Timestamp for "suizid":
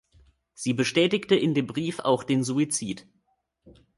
2.43-3.05